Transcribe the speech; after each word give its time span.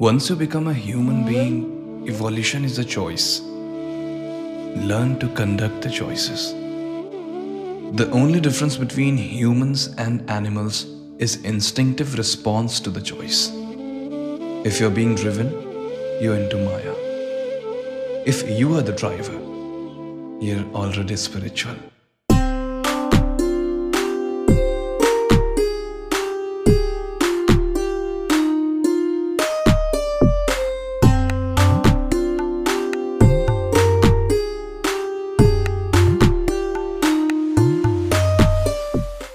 Once 0.00 0.28
you 0.28 0.34
become 0.34 0.66
a 0.66 0.74
human 0.74 1.24
being, 1.24 2.04
evolution 2.08 2.64
is 2.64 2.80
a 2.80 2.84
choice. 2.84 3.40
Learn 4.90 5.16
to 5.20 5.28
conduct 5.36 5.82
the 5.82 5.88
choices. 5.88 6.52
The 7.96 8.10
only 8.10 8.40
difference 8.40 8.76
between 8.76 9.16
humans 9.16 9.94
and 9.96 10.28
animals 10.28 10.86
is 11.18 11.36
instinctive 11.44 12.18
response 12.18 12.80
to 12.80 12.90
the 12.90 13.00
choice. 13.00 13.52
If 14.66 14.80
you're 14.80 14.90
being 14.90 15.14
driven, 15.14 15.52
you're 16.20 16.38
into 16.38 16.56
Maya. 16.56 16.94
If 18.26 18.50
you 18.50 18.74
are 18.74 18.82
the 18.82 18.94
driver, 18.94 19.38
you're 20.44 20.64
already 20.74 21.14
spiritual. 21.14 21.76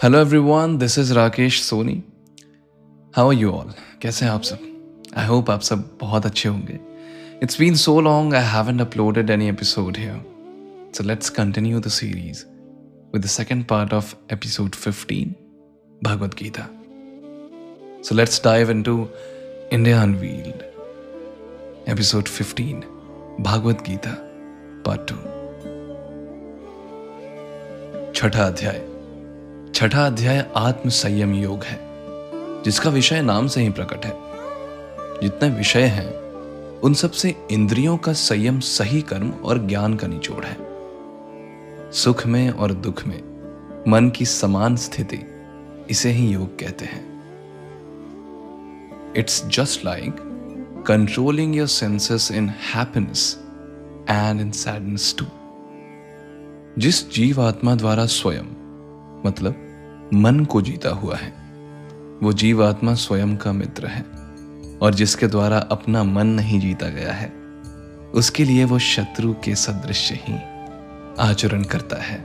Hello 0.04 0.20
everyone 0.20 0.78
this 0.78 1.00
is 1.00 1.14
Rakesh 1.14 1.62
Soni 1.62 2.04
how 3.16 3.32
you 3.32 3.52
all 3.52 3.74
कैसे 4.02 4.26
हैं 4.26 4.32
आप 4.32 4.42
सब? 4.42 4.60
I 5.18 5.26
hope 5.26 5.50
आप 5.50 5.62
सब 5.62 5.98
बहुत 6.02 6.26
अच्छे 6.26 6.50
होंगे। 6.50 6.80
It's 7.44 7.60
been 7.60 7.76
so 7.76 8.02
long 8.02 8.36
I 8.36 8.44
haven't 8.44 8.82
uploaded 8.82 9.30
any 9.30 9.50
episode 9.50 9.98
here 9.98 10.92
so 10.96 11.04
let's 11.04 11.30
continue 11.30 11.80
the 11.80 11.88
series 11.88 12.46
with 13.16 13.26
the 13.26 13.42
second 13.42 13.68
part 13.72 13.94
of 13.94 14.04
episode 14.38 14.76
15, 14.76 15.28
Bhagavad 16.08 16.36
Gita. 16.42 16.64
So 18.02 18.18
let's 18.20 18.40
dive 18.40 18.74
into 18.76 19.08
India 19.80 20.04
Unveiled, 20.08 20.64
episode 21.94 22.30
15, 22.30 22.84
Bhagavad 23.40 23.84
Gita, 23.90 24.16
part 24.88 25.08
2. 25.08 25.18
छठा 28.16 28.44
अध्याय। 28.44 28.89
छठा 29.80 30.06
अध्याय 30.06 30.52
आत्म 30.56 30.90
संयम 30.90 31.34
योग 31.34 31.64
है, 31.64 31.80
जिसका 32.64 32.90
विषय 32.90 33.22
नाम 33.22 33.48
से 33.48 33.62
ही 33.62 33.70
प्रकट 33.70 34.06
है। 34.06 34.14
जितने 35.22 35.50
विषय 35.50 35.84
हैं, 35.84 36.14
उन 36.80 36.94
सबसे 36.94 37.36
इंद्रियों 37.52 37.98
का 37.98 38.14
संयम 38.14 38.60
सही 38.60 39.02
कर्म 39.02 39.30
और 39.30 39.68
ज्ञान 39.68 39.94
का 39.94 40.08
निचोड़ 40.08 40.46
है। 40.46 40.58
सुख 41.92 42.28
में 42.28 42.50
और 42.50 42.74
दुख 42.74 43.08
में, 43.08 43.24
मन 43.88 44.10
की 44.10 44.26
समान 44.26 44.76
स्थिति, 44.76 45.20
इसे 45.90 46.10
ही 46.10 46.28
योग 46.28 46.60
कहते 46.60 46.86
हैं। 46.86 47.24
It's 49.16 49.46
just 49.46 49.86
like 49.86 50.16
controlling 50.88 51.56
your 51.56 51.68
senses 51.68 52.32
in 52.32 52.50
happiness 52.50 53.40
and 54.10 54.42
in 54.42 54.52
sadness 54.52 55.16
too 55.20 55.26
जिस 56.78 57.12
जीव 57.12 57.42
आत्मा 57.42 57.76
द्वारा 57.76 58.06
स्वयं 58.06 58.46
मतलब 59.26 59.66
मन 60.14 60.46
को 60.46 60.62
जीता 60.62 60.90
हुआ 60.90 61.16
है। 61.16 61.34
वो 62.24 62.34
जीवात्मा 62.34 62.94
स्वयं 62.94 63.38
का 63.38 63.52
मित्र 63.52 63.88
है 63.88 64.06
और 64.82 64.94
जिसके 64.94 65.28
द्वारा 65.28 65.58
अपना 65.58 66.04
मन 66.04 66.28
नहीं 66.28 66.60
जीता 66.60 66.90
गया 66.90 67.14
है, 67.14 67.34
उसके 68.14 68.44
लिए 68.44 68.66
वो 68.66 68.80
शत्रु 68.80 69.34
के 69.34 69.56
सदृश 69.56 70.12
ही 70.12 70.36
आचरण 71.20 71.64
करता 71.64 72.02
है। 72.02 72.18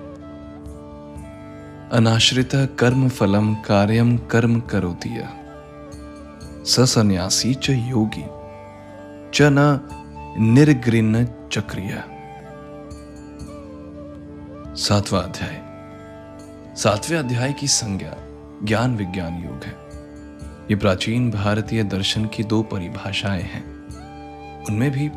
अनाश्रित 1.92 2.50
कर्म 2.54 3.08
फलम 3.08 3.54
कार्यम 3.54 4.16
कर्म 4.16 4.60
करोती 4.60 5.20
ससन्यासी 6.64 7.54
च 7.54 7.70
योगी, 7.70 8.24
च 9.34 9.38
न 9.42 9.80
निर्ग्रीन 10.38 11.24
चक्रिय। 11.52 12.04
सातवां 14.76 15.22
अध्याय। 15.22 15.73
सातवें 16.76 17.18
अध्याय 17.18 17.52
की 17.52 17.66
संज्ञा, 17.66 18.14
ज्ञान 18.64 18.96
विज्ञान 18.96 19.34
योग 19.34 19.64
है। 19.64 19.72
ये 20.70 20.76
प्राचीन 20.76 21.30
भारतीय 21.30 21.84
दर्शन 21.84 22.24
की 22.26 22.44
दो 22.44 22.62
परिभाषाएँ 22.62 23.42
हैं। 23.42 23.64
उनमें 24.64 24.90
भी 24.90 25.08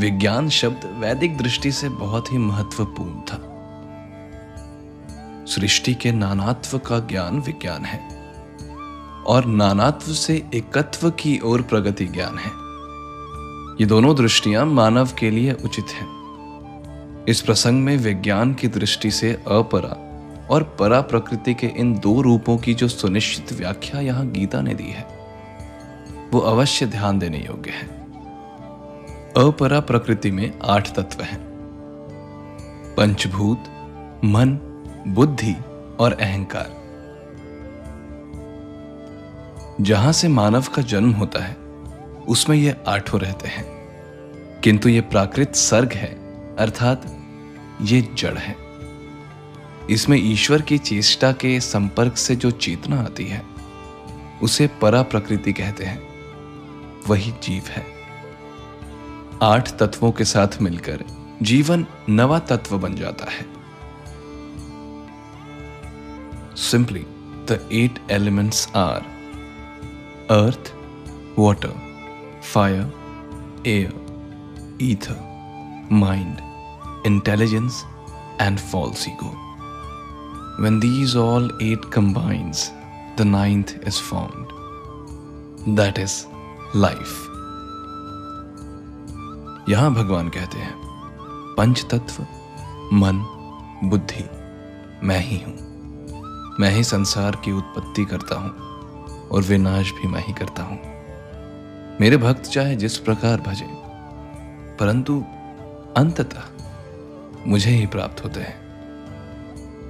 विज्ञान 0.00 0.48
शब्द 0.48 0.96
वैदिक 0.98 1.38
दृष्टि 1.38 1.72
से 1.72 1.88
बहुत 1.88 2.32
ही 2.32 2.38
महत्वपूर्ण 2.38 3.20
था। 3.20 3.48
सृष्टि 5.46 5.94
के 5.94 6.12
नानात्व 6.12 6.78
का 6.78 6.98
ज्ञान 6.98 7.40
विज्ञान 7.40 7.84
है 7.84 8.00
और 9.26 9.44
नानात्व 9.44 10.12
से 10.12 10.46
एकत्व 10.54 11.10
की 11.10 11.40
ओर 11.44 11.62
प्रगति 11.62 12.06
ज्ञान 12.06 12.38
है। 12.38 12.50
ये 13.80 13.86
दोनों 13.86 14.16
दृष्टियाँ 14.16 14.66
मानव 14.66 15.08
के 15.18 15.30
लिए 15.30 15.52
उचित 15.52 15.86
हैं। 15.86 16.08
इस 17.28 17.40
प्रसंग 17.40 17.82
में 17.82 17.96
विज्ञान 17.96 18.54
की 18.54 18.68
दृष्टि 18.68 19.10
से 19.10 19.32
अपरा 19.32 20.01
और 20.52 20.62
परा 20.62 21.00
प्रकृति 21.00 21.54
के 21.54 21.66
इन 21.66 21.98
दो 21.98 22.20
रूपों 22.20 22.58
की 22.58 22.74
जो 22.74 22.88
सुनिश्चित 22.88 23.52
व्याख्या 23.52 24.00
यहाँ 24.00 24.30
गीता 24.30 24.60
ने 24.60 24.74
दी 24.74 24.90
है, 24.90 25.06
वो 26.32 26.38
अवश्य 26.38 26.86
ध्यान 26.86 27.18
देने 27.18 27.38
योग्य 27.38 27.70
है। 27.70 28.02
अपरा 29.36 29.80
प्रकृति 29.80 30.30
में 30.30 30.58
आठ 30.64 30.94
तत्व 30.94 31.22
हैं। 31.22 31.40
पंचभूत, 32.96 33.64
मन, 34.24 34.58
बुद्धि 35.08 35.56
और 36.00 36.12
अहंकार। 36.12 36.82
जहाँ 39.80 40.12
से 40.12 40.28
मानव 40.28 40.64
का 40.74 40.82
जन्म 40.82 41.10
होता 41.10 41.44
है, 41.44 41.56
उसमें 42.28 42.56
ये 42.56 42.76
आठों 42.88 43.20
रहते 43.20 43.48
हैं। 43.48 43.64
किंतु 44.60 44.88
ये 44.88 45.00
प्राकृत 45.00 45.54
सर्ग 45.54 45.92
है, 45.92 46.08
अर्थात 46.56 47.16
ये 47.82 48.08
जड़ 48.14 48.38
है। 48.38 48.61
इसमें 49.90 50.18
ईश्वर 50.18 50.62
की 50.62 50.78
चेष्टा 50.78 51.32
के 51.32 51.60
संपर्क 51.60 52.16
से 52.16 52.36
जो 52.36 52.50
चेतना 52.50 53.00
आती 53.00 53.24
है, 53.24 53.42
उसे 54.42 54.66
परा 54.66 55.02
प्रकृति 55.02 55.52
कहते 55.52 55.84
हैं। 55.84 56.08
वही 57.08 57.30
जीव 57.30 57.62
है। 57.68 57.86
आठ 59.42 59.70
तत्वों 59.70 60.12
के 60.12 60.24
साथ 60.24 60.48
मिलकर 60.62 61.04
जीवन 61.42 61.86
नवा 62.08 62.38
तत्व 62.38 62.78
बन 62.78 62.94
जाता 62.94 63.30
है। 63.30 63.46
Simply 66.56 67.04
the 67.50 67.68
eight 67.72 67.98
elements 68.10 68.68
are 68.76 69.00
earth 70.30 70.74
water 71.38 71.74
fire 72.52 72.92
air 73.66 74.02
ether 74.82 75.88
mind 75.92 76.36
intelligence 77.06 77.84
and 78.40 78.58
false 78.58 79.08
ego 79.08 79.41
When 80.58 80.80
these 80.80 81.16
all 81.16 81.50
eight 81.60 81.90
combines, 81.90 82.70
the 83.16 83.24
ninth 83.24 83.78
is 83.86 83.98
formed. 83.98 84.52
That 85.76 85.98
is 85.98 86.26
life. 86.74 87.14
यहाँ 89.68 89.92
भगवान 89.94 90.28
कहते 90.28 90.58
हैं 90.58 90.74
पंच 91.56 91.84
तत्व 91.90 92.22
मन 92.92 93.22
बुद्धि 93.84 94.24
मैं 95.06 95.18
ही 95.20 95.38
हूँ 95.38 96.56
मैं 96.60 96.70
ही 96.70 96.84
संसार 96.84 97.36
की 97.44 97.52
उत्पत्ति 97.52 98.04
करता 98.04 98.36
हूँ 98.36 99.28
और 99.28 99.42
विनाश 99.42 99.92
भी 99.92 100.08
मैं 100.08 100.24
ही 100.26 100.32
करता 100.32 100.62
हूँ 100.62 100.78
मेरे 102.00 102.16
भक्त 102.16 102.50
चाहे 102.50 102.76
जिस 102.76 102.98
प्रकार 102.98 103.40
भजे 103.40 103.68
परंतु 104.80 105.22
अंततः 105.96 107.48
मुझे 107.48 107.70
ही 107.70 107.86
प्राप्त 107.86 108.24
होते 108.24 108.40
हैं 108.40 108.61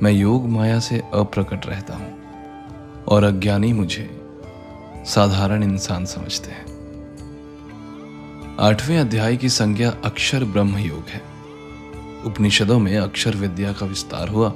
मैं 0.02 0.12
योग 0.12 0.48
माया 0.48 0.80
से 0.80 1.02
अप्रकट 1.14 1.66
रहता 1.66 1.94
हूँ 1.94 2.22
और 3.04 3.24
अज्ञानी 3.24 3.72
मुझे 3.72 4.20
साधारण 5.06 5.62
इंसान 5.62 6.04
समझते 6.04 6.50
हैं। 6.50 6.66
आठवें 8.60 8.99
अध्याय 8.99 9.37
की 9.37 9.49
संज्ञा 9.49 9.90
अक्षर 10.04 10.44
ब्रह्म 10.44 10.78
योग 10.78 11.04
है। 11.08 11.22
उपनिषदों 12.25 12.78
में 12.78 12.99
अक्षर 12.99 13.37
विद्या 13.37 13.72
का 13.72 13.87
विस्तार 13.87 14.28
हुआ। 14.28 14.52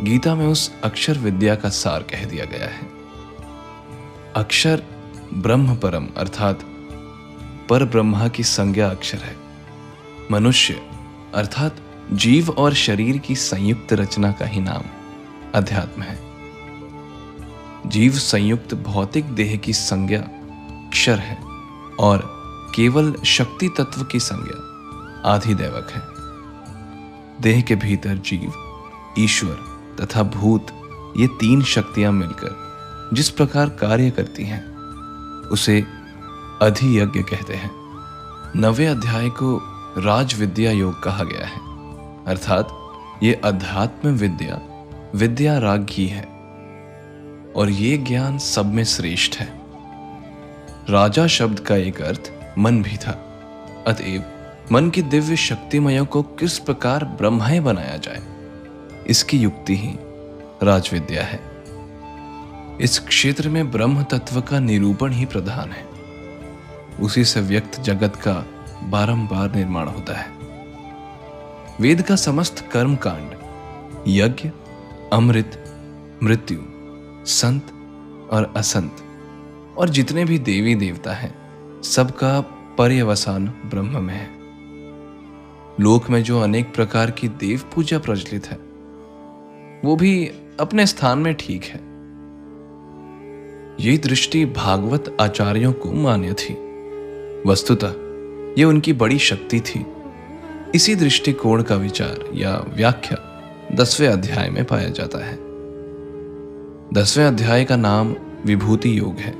गीता 0.00 0.34
में 0.34 0.46
उस 0.46 0.80
अक्षर 0.84 1.18
विद्या 1.18 1.54
का 1.54 1.68
सार 1.68 2.02
कह 2.02 2.24
दिया 2.24 2.44
गया 2.44 2.66
है। 2.66 2.88
अक्षर 4.36 4.82
ब्रह्म 5.34 5.76
परम, 5.76 6.08
अर्थात 6.16 6.60
पर 7.68 7.84
ब्रह्मा 7.84 8.28
की 8.28 8.42
संज्ञा 8.42 8.90
अक्षर 8.90 9.18
है। 9.18 9.36
मनुष्य, 10.30 10.82
अर्थात 11.34 11.76
जीव 12.12 12.50
और 12.50 12.74
शरीर 12.74 13.18
की 13.18 13.36
संयुक्त 13.36 13.92
रचना 13.92 14.32
का 14.32 14.46
ही 14.46 14.60
नाम 14.60 14.82
अध्यात्म 15.54 16.02
है। 16.02 16.20
जीव 17.86 18.12
संयुक्त 18.12 18.74
भौतिक 18.74 19.24
देह 19.24 19.56
की 19.56 19.72
संज्ञा 19.72 20.20
क्षर 20.90 21.18
है 21.18 21.42
और 22.00 22.42
केवल 22.74 23.14
शक्ति 23.24 23.68
तत्व 23.68 24.04
की 24.04 24.20
संज्ञा 24.20 24.70
आधिदैवक 25.34 25.90
है। 25.90 26.02
देह 27.40 27.60
के 27.62 27.76
भीतर 27.76 28.16
जीव, 28.16 28.52
ईश्वर 29.18 29.86
तथा 30.00 30.22
भूत, 30.22 30.66
ये 31.16 31.26
तीन 31.26 31.62
शक्तियाँ 31.62 32.12
मिलकर 32.12 32.70
जिस 33.12 33.30
प्रकार 33.30 33.68
कार्य 33.68 34.10
करती 34.10 34.44
हैं, 34.44 34.66
उसे 35.48 35.86
अधियज्ञ 36.62 37.22
कहते 37.22 37.54
हैं। 37.54 37.70
नवे 38.56 38.86
अध्याय 38.86 39.28
को 39.28 39.60
राज 39.98 40.34
विद्या 40.34 40.72
योग 40.72 41.02
कहा 41.02 41.24
गया 41.24 41.46
है। 41.46 41.69
अर्थात 42.26 42.76
ये 43.22 43.32
अध्यात्म 43.34 44.08
विद्या 44.08 44.60
विद्या 45.14 45.58
रागी 45.58 46.06
है 46.06 46.22
और 47.56 47.70
ये 47.70 47.96
ज्ञान 47.98 48.38
सब 48.38 48.66
में 48.66 48.84
श्रेष्ठ 48.84 49.36
है। 49.36 49.48
राजा 50.90 51.26
शब्द 51.26 51.60
का 51.60 51.76
एक 51.76 52.00
अर्थ 52.02 52.30
मन 52.58 52.82
भी 52.82 52.96
था। 52.96 53.12
अतएव 53.86 54.24
मन 54.72 54.90
की 54.90 55.02
दिव्य 55.02 55.36
शक्तिमयों 55.36 56.04
को 56.06 56.22
किस 56.22 56.58
प्रकार 56.58 57.04
ब्रह्मय 57.04 57.60
बनाया 57.60 57.96
जाए, 57.96 58.22
इसकी 59.06 59.38
युक्ति 59.38 59.76
ही 59.76 59.94
राजविद्या 60.62 61.24
है। 61.24 61.40
इस 62.80 62.98
क्षेत्र 62.98 63.48
में 63.48 63.70
ब्रह्म 63.70 64.02
तत्व 64.02 64.40
का 64.40 64.58
निरूपण 64.58 65.12
ही 65.12 65.24
प्रधान 65.24 65.70
है। 65.70 65.84
उसी 67.00 67.24
से 67.24 67.40
व्यक्त 67.40 67.80
जगत 67.80 68.16
का 68.16 68.44
बारंबार 68.82 69.54
निर्माण 69.54 69.88
होता 69.88 70.18
है। 70.18 70.39
वेद 71.80 72.02
का 72.02 72.16
समस्त 72.16 72.70
कर्म 72.72 72.96
कांड 72.96 73.30
यज्ञ, 74.08 74.50
अमृत, 75.12 75.64
मृत्यु, 76.22 76.58
संत 77.26 77.66
और 78.30 78.52
असंत, 78.56 78.96
और 79.78 79.88
जितने 79.88 80.24
भी 80.24 80.38
देवी 80.38 80.74
देवता 80.74 81.12
हैं, 81.12 81.34
सबका 81.82 82.40
पर्यवसान 82.78 83.46
ब्रह्म 83.46 84.02
में 84.02 84.14
है। 84.14 84.30
लोक 85.84 86.10
में 86.10 86.22
जो 86.22 86.40
अनेक 86.40 86.74
प्रकार 86.74 87.10
की 87.10 87.28
देव 87.28 87.62
पूजा 87.74 87.98
प्रचलित 87.98 88.46
है, 88.46 88.56
वो 89.84 89.96
भी 89.96 90.30
अपने 90.60 90.86
स्थान 90.86 91.18
में 91.18 91.34
ठीक 91.34 91.64
है। 91.64 91.80
ये 93.80 93.98
दृष्टि 93.98 94.44
भागवत 94.44 95.16
आचार्यों 95.20 95.72
को 95.72 95.92
मान्य 95.92 96.32
थी। 96.32 96.54
वस्तुतः 97.50 97.90
ये 98.58 98.64
उनकी 98.64 98.92
बड़ी 98.92 99.18
शक्ति 99.18 99.60
थी। 99.60 99.86
इसी 100.74 100.94
दृष्टिकोण 100.94 101.62
का 101.62 101.74
विचार 101.74 102.30
या 102.34 102.64
व्याख्या 102.68 103.16
दसवें 103.72 104.08
अध्याय 104.08 104.50
में 104.50 104.64
पाया 104.64 104.88
जाता 104.88 105.18
है। 105.18 105.36
दसवें 106.94 107.24
अध्याय 107.24 107.64
का 107.64 107.76
नाम 107.76 108.14
विभूति 108.46 108.98
योग 108.98 109.16
है। 109.18 109.34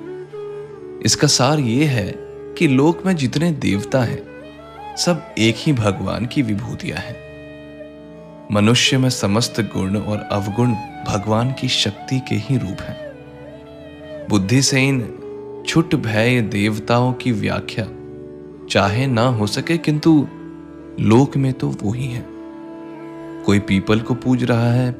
इसका 1.04 1.26
सार 1.26 1.58
ये 1.58 1.84
है 1.84 2.14
कि 2.58 2.68
लोक 2.68 3.06
में 3.06 3.16
जितने 3.16 3.52
देवता 3.52 4.02
हैं, 4.02 4.22
सब 4.96 5.34
एक 5.38 5.54
ही 5.58 5.72
भगवान 5.72 6.26
की 6.26 6.42
विभूतियाँ 6.42 6.98
हैं। 6.98 7.16
मनुष्य 8.52 8.98
में 8.98 9.10
समस्त 9.10 9.60
गुण 9.60 9.96
और 9.96 10.18
अवगुण 10.18 10.74
भगवान 11.08 11.52
की 11.52 11.68
शक्ति 11.68 12.20
के 12.20 12.34
ही 12.34 12.58
रूप 12.58 12.80
हैं। 12.80 12.98
बुद्धि 14.28 14.62
से 14.62 14.80
इन 14.80 15.00
छुट 15.68 15.94
भय 15.94 16.40
देवताओं 16.40 17.12
की 17.12 17.32
व्याख्या 17.32 17.86
चाहे 18.70 19.06
ना 19.06 19.26
हो 19.28 19.46
सके, 19.46 19.78
किंतु 19.78 20.28
लोक 21.00 21.36
में 21.36 21.52
तो 21.52 21.68
वो 21.68 21.92
ही 21.92 22.06
है। 22.06 22.26
कोई 23.46 23.58
पीपल 23.58 24.00
को 24.00 24.14
पूज 24.14 24.44
रहा 24.44 24.72
है, 24.72 24.96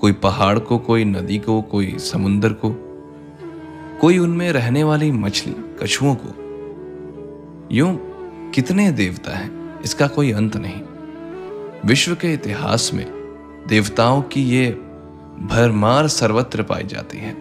कोई 0.00 0.12
पहाड़ 0.12 0.58
को, 0.58 0.78
कोई 0.78 1.04
नदी 1.04 1.38
को, 1.38 1.62
कोई 1.62 1.98
समुन्दर 1.98 2.52
को, 2.52 2.70
कोई 4.00 4.18
उनमें 4.18 4.52
रहने 4.52 4.84
वाली 4.84 5.10
मछली, 5.10 5.54
कछुओं 5.82 6.14
को। 6.14 6.34
यूँ 7.72 7.98
कितने 8.54 8.92
देवता 8.92 9.36
हैं, 9.36 9.80
इसका 9.80 10.06
कोई 10.06 10.32
अंत 10.32 10.56
नहीं। 10.56 10.82
विश्व 11.84 12.14
के 12.14 12.32
इतिहास 12.32 12.90
में 12.94 13.06
देवताओं 13.68 14.22
की 14.22 14.42
ये 14.42 14.70
भरमार 15.40 16.08
सर्वत्र 16.08 16.62
पाई 16.62 16.84
जाती 16.84 17.18
है। 17.18 17.34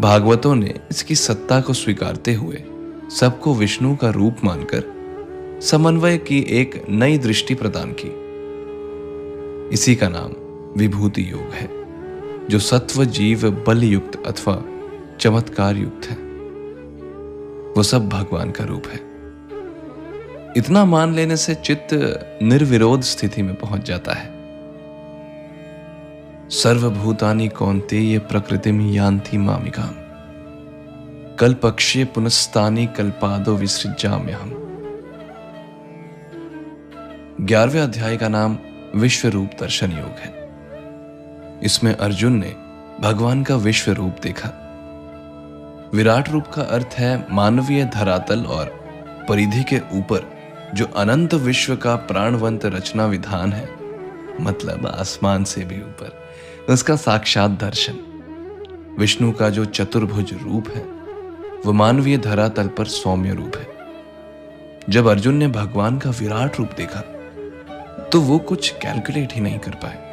भागवतों 0.00 0.54
ने 0.54 0.74
इसकी 0.90 1.14
सत्ता 1.14 1.60
को 1.60 1.72
स्वीकारते 1.72 2.34
हुए 2.34 2.64
सबको 3.10 3.54
विष्णु 3.54 3.96
का 3.96 4.10
रूप 4.10 4.36
मानकर 4.44 4.91
समन्वय 5.70 6.18
की 6.18 6.40
एक 6.48 6.86
नई 6.88 7.18
दृष्टि 7.18 7.54
प्रदान 7.54 7.94
की। 8.00 8.08
इसी 9.74 9.94
का 9.94 10.08
नाम 10.08 10.32
विभूति 10.80 11.32
योग 11.32 11.52
है, 11.52 11.68
जो 12.48 12.58
सत्व 12.58 13.04
जीव 13.04 13.50
बल 13.50 13.84
युक्त 13.84 14.26
अथवा 14.26 14.64
चमत्कार 15.20 15.76
युक्त 15.76 16.06
है। 16.06 16.16
वो 17.76 17.82
सब 17.82 18.08
भगवान 18.08 18.50
का 18.50 18.64
रूप 18.64 18.82
है। 18.86 19.00
इतना 20.56 20.84
मान 20.84 21.14
लेने 21.14 21.36
से 21.36 21.54
चित्त 21.54 21.88
निर्विरोध 22.42 23.00
स्थिति 23.00 23.42
में 23.42 23.54
पहुँच 23.54 23.86
जाता 23.86 24.12
है। 24.12 24.32
सर्वभूतानी 26.50 27.48
कौनते 27.48 27.98
ये 27.98 28.18
प्रकृति 28.18 28.72
में 28.72 28.92
यान्ति 28.92 29.38
मामिका 29.38 29.94
कल्पक्षे 31.40 32.04
पुनस्तानी 32.04 32.86
कल्पादो 32.86 33.56
विसृजाम्य 33.56 34.32
हम 34.32 34.58
ग्यारहवें 37.40 37.80
अध्याय 37.80 38.16
का 38.16 38.28
नाम 38.28 38.58
विश्व 38.96 39.28
रूप 39.28 39.50
दर्शन 39.60 39.90
योग 39.90 40.18
है। 40.18 41.60
इसमें 41.62 41.94
अर्जुन 41.94 42.32
ने 42.32 42.54
भगवान 43.00 43.42
का 43.42 43.56
विश्व 43.56 43.92
रूप 43.92 44.16
देखा। 44.22 44.48
विराट 45.94 46.28
रूप 46.28 46.46
का 46.46 46.62
अर्थ 46.62 46.94
है 46.94 47.26
मानवीय 47.30 47.84
धरातल 47.84 48.44
और 48.46 48.66
परिधि 49.28 49.62
के 49.62 49.78
ऊपर 49.92 50.26
जो 50.74 50.86
अनंत 50.86 51.34
विश्व 51.34 51.76
का 51.76 51.94
प्राणवंत 51.96 52.66
रचना 52.66 53.06
विधान 53.06 53.52
है 53.52 53.68
मतलब 54.40 54.86
आसमान 54.86 55.44
से 55.44 55.64
भी 55.64 55.76
ऊपर, 55.76 56.12
उसका 56.70 56.96
साक्षात 56.96 57.50
दर्शन। 57.50 58.96
विष्णु 58.98 59.32
का 59.32 59.48
जो 59.50 59.64
चतुर्भुज 59.64 60.34
रूप 60.42 60.68
है 60.68 60.82
वह 61.66 61.72
मानवीय 61.72 62.18
धरातल 62.18 62.68
पर 62.68 62.84
सौम्य 62.84 63.34
रूप 63.34 63.56
है। 63.56 63.66
जब 64.88 65.06
अर्जुन 65.06 65.34
ने 65.34 65.48
भगवान 65.48 65.98
का 65.98 66.10
विराट 66.10 66.58
रूप 66.58 66.70
देखा 66.76 67.02
तो 68.12 68.20
वो 68.20 68.38
कुछ 68.38 68.68
कैलकुलेट 68.70 69.32
ही 69.32 69.40
नहीं 69.40 69.58
कर 69.58 69.70
पाए। 69.70 70.10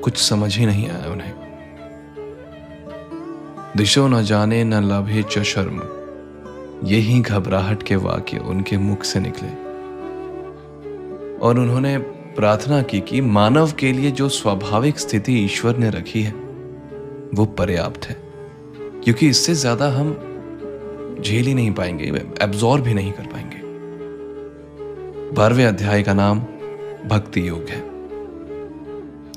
कुछ 0.00 0.16
समझ 0.16 0.56
ही 0.58 0.66
नहीं 0.66 0.88
आया 0.90 1.10
उन्हें। 1.12 1.32
दिशो 3.76 4.08
न 4.08 4.22
जाने 4.22 4.64
न 4.64 4.74
लभे 4.84 5.22
च 5.22 5.42
शर्म 5.42 5.82
यही 6.84 7.20
घबराहट 7.20 7.82
के 7.82 7.96
वाक्य 7.96 8.38
उनके 8.38 8.76
मुख 8.78 9.04
से 9.04 9.20
निकले। 9.20 9.48
और 11.38 11.58
उन्होंने 11.58 11.98
प्रार्थना 12.36 12.82
की 12.82 13.00
कि 13.00 13.20
मानव 13.20 13.72
के 13.72 13.92
लिए 13.92 14.10
जो 14.10 14.28
स्वाभाविक 14.28 14.98
स्थिति 14.98 15.32
ईश्वर 15.44 15.76
ने 15.76 15.90
रखी 15.90 16.22
है, 16.22 16.32
वो 17.34 17.44
पर्याप्त 17.58 18.04
है। 18.04 18.16
क्योंकि 19.04 19.28
इससे 19.28 19.54
ज़्यादा 19.54 19.88
हम 19.88 20.10
झेल 21.20 21.46
ही 21.46 21.54
नहीं 21.54 21.70
पाएँगे 21.70 22.04
एब्जॉर्ब 22.42 22.84
भी 22.84 22.94
नहीं 22.94 23.12
कर 23.12 23.22
पाएँगे। 23.22 23.47
बारहवें 25.32 25.66
अध्याय 25.66 26.02
का 26.02 26.12
नाम 26.12 26.40
भक्ति 27.06 27.48
योग 27.48 27.68
है, 27.68 27.80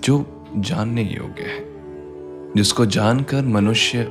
जो 0.03 0.45
जानने 0.57 1.03
योग्य 1.03 1.43
है, 1.43 1.59
जिसको 2.55 2.85
जानकर 2.85 3.41
मनुष्य 3.41 4.03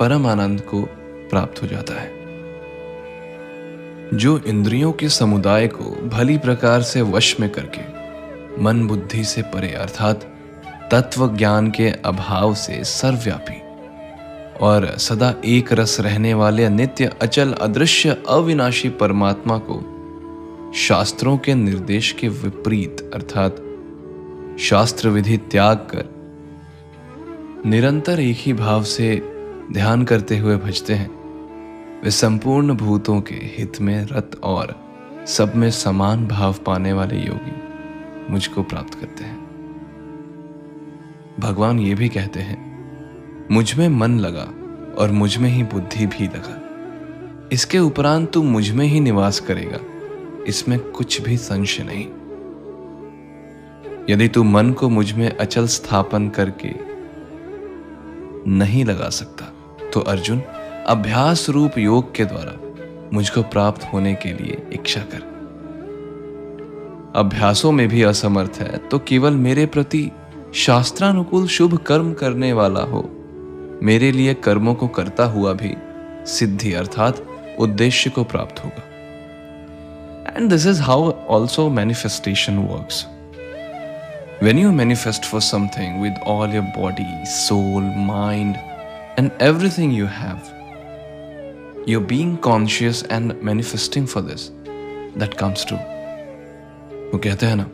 परम 0.00 0.26
आनंद 0.26 0.60
को 0.60 0.82
प्राप्त 1.30 1.62
हो 1.62 1.66
जाता 1.66 2.00
है। 2.00 2.10
जो 4.14 4.38
इंद्रियों 4.38 4.92
के 4.92 5.08
समुदाय 5.08 5.68
को 5.68 6.08
भली 6.08 6.38
प्रकार 6.38 6.82
से 6.82 7.02
वश 7.02 7.40
में 7.40 7.50
करके 7.50 7.82
मन 8.62 8.86
बुद्धि 8.86 9.24
से 9.24 9.42
परे, 9.42 9.72
अर्थात 9.72 10.34
तत्व 10.92 11.36
ज्ञान 11.36 11.70
के 11.70 11.90
अभाव 11.90 12.54
से 12.54 12.84
सर्वव्यापी 12.84 13.60
और 14.60 14.96
सदा 14.98 15.34
एक 15.44 15.72
रस 15.72 16.00
रहने 16.00 16.34
वाले 16.34 16.68
नित्य 16.68 17.12
अचल 17.22 17.52
अदृश्य 17.52 18.22
अविनाशी 18.28 18.88
परमात्मा 18.88 19.58
को 19.58 19.97
शास्त्रों 20.74 21.38
के 21.38 21.54
निर्देश 21.54 22.12
के 22.12 22.28
विपरीत, 22.28 23.10
अर्थात 23.14 23.56
शास्त्र 24.58 25.08
विधि 25.08 25.36
त्याग 25.36 25.76
कर 25.76 26.04
निरंतर 27.66 28.20
एक 28.20 28.36
ही 28.38 28.52
भाव 28.52 28.82
से 28.82 29.22
ध्यान 29.72 30.04
करते 30.04 30.38
हुए 30.38 30.56
भजते 30.56 30.94
हैं। 30.94 31.10
वे 32.04 32.10
संपूर्ण 32.10 32.74
भूतों 32.74 33.20
के 33.20 33.34
हित 33.34 33.80
में 33.80 34.04
रत 34.04 34.40
और 34.42 34.74
सब 35.26 35.54
में 35.54 35.70
समान 35.70 36.26
भाव 36.26 36.54
पाने 36.66 36.92
वाले 36.92 37.16
योगी 37.16 37.52
मुझको 38.30 38.62
प्राप्त 38.62 38.94
करते 38.94 39.24
हैं। 39.24 39.38
भगवान 41.40 41.78
ये 41.78 41.94
भी 41.94 42.08
कहते 42.08 42.40
हैं, 42.40 42.58
मुझमें 43.50 43.88
मन 43.88 44.18
लगा 44.18 44.48
और 44.98 45.10
मुझमें 45.10 45.50
ही 45.50 45.62
बुद्धि 45.62 46.06
भी 46.06 46.24
लगा। 46.24 46.62
इसके 47.52 47.78
उपरांत 47.78 48.32
तू 48.32 48.42
मुझमें 48.42 48.86
ही 48.86 49.00
निवास 49.00 49.40
करेगा। 49.40 49.78
इसमें 50.48 50.78
कुछ 50.80 51.20
भी 51.20 51.36
संशय 51.36 51.82
नहीं। 51.82 52.06
यदि 54.10 54.28
तू 54.28 54.42
मन 54.44 54.72
को 54.72 54.88
मुझमें 54.88 55.28
अचल 55.30 55.66
स्थापन 55.66 56.28
करके 56.28 56.74
नहीं 58.50 58.84
लगा 58.84 59.08
सकता 59.10 59.52
तो 59.90 60.00
अर्जुन, 60.00 60.40
अभ्यास 60.86 61.48
रूप 61.50 61.78
योग 61.78 62.14
के 62.14 62.24
द्वारा 62.24 62.54
मुझको 63.12 63.42
प्राप्त 63.42 63.84
होने 63.92 64.14
के 64.14 64.32
लिए 64.32 64.62
इच्छा 64.72 65.00
कर। 65.00 65.26
अभ्यासों 67.16 67.72
में 67.72 67.88
भी 67.88 68.02
असमर्थ 68.02 68.58
है 68.60 68.76
तो 68.88 68.98
केवल 68.98 69.34
मेरे 69.36 69.66
प्रति 69.66 70.10
शास्त्रानुकूल 70.54 71.46
शुभ 71.46 71.76
कर्म 71.78 72.12
करने 72.12 72.52
वाला 72.52 72.80
हो। 72.82 73.02
मेरे 73.82 74.10
लिए 74.12 74.34
कर्मों 74.34 74.74
को 74.74 74.88
करता 74.88 75.24
हुआ 75.24 75.52
भी 75.52 75.74
सिद्धि 76.30 76.72
अर्थात 76.72 77.24
उद्देश्य 77.60 78.10
को 78.10 78.24
प्राप्त 78.24 78.64
होगा। 78.64 78.82
And 80.37 80.49
this 80.49 80.67
is 80.67 80.79
how 80.81 81.11
also 81.37 81.69
manifestation 81.79 82.57
works 82.67 83.05
When 84.41 84.57
you 84.57 84.73
manifest 84.73 85.23
for 85.23 85.39
something 85.39 86.01
with 86.01 86.17
all 86.25 86.49
your 86.49 86.63
body, 86.75 87.25
soul, 87.25 87.79
mind, 87.79 88.59
and 89.17 89.31
everything 89.39 89.91
you 89.91 90.05
have, 90.05 90.49
you're 91.85 92.01
being 92.01 92.37
conscious 92.37 93.03
and 93.03 93.41
manifesting 93.41 94.05
for 94.05 94.21
this. 94.21 94.51
That 95.15 95.37
comes 95.37 95.63
true. 95.63 95.79
वो 97.13 97.19
कहते 97.23 97.45
हैं 97.45 97.55
ना 97.55 97.69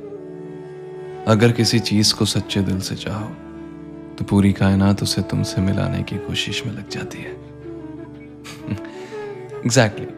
अगर 1.31 1.51
किसी 1.51 1.79
चीज 1.89 2.11
को 2.11 2.25
सच्चे 2.25 2.61
दिल 2.61 2.79
से 2.81 2.95
चाहो 2.95 3.29
तो 4.17 4.25
पूरी 4.29 4.53
कायनात 4.53 5.03
उसे 5.03 5.21
तुमसे 5.31 5.61
मिलाने 5.61 6.03
की 6.03 6.17
कोशिश 6.27 6.65
में 6.65 6.73
लग 6.73 6.89
जाती 6.89 7.21
है 7.21 7.33
exactly 9.65 10.07